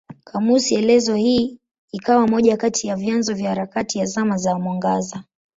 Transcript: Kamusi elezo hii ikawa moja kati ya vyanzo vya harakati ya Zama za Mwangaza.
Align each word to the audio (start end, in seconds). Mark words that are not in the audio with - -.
Kamusi 0.23 0.75
elezo 0.75 1.15
hii 1.15 1.59
ikawa 1.91 2.27
moja 2.27 2.57
kati 2.57 2.87
ya 2.87 2.95
vyanzo 2.95 3.33
vya 3.33 3.49
harakati 3.49 3.99
ya 3.99 4.05
Zama 4.05 4.37
za 4.37 4.59
Mwangaza. 4.59 5.23